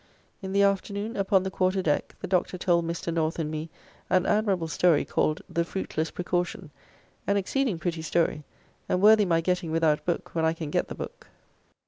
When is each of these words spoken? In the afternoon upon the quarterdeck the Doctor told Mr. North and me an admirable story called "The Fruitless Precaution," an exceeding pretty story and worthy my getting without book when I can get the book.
In 0.41 0.51
the 0.51 0.63
afternoon 0.63 1.15
upon 1.15 1.43
the 1.43 1.51
quarterdeck 1.51 2.15
the 2.21 2.27
Doctor 2.27 2.57
told 2.57 2.85
Mr. 2.87 3.13
North 3.13 3.37
and 3.37 3.51
me 3.51 3.69
an 4.09 4.25
admirable 4.25 4.67
story 4.67 5.05
called 5.05 5.43
"The 5.47 5.63
Fruitless 5.63 6.09
Precaution," 6.09 6.71
an 7.27 7.37
exceeding 7.37 7.77
pretty 7.77 8.01
story 8.01 8.43
and 8.89 8.99
worthy 8.99 9.25
my 9.25 9.41
getting 9.41 9.69
without 9.71 10.03
book 10.03 10.33
when 10.33 10.43
I 10.43 10.53
can 10.53 10.71
get 10.71 10.87
the 10.87 10.95
book. 10.95 11.27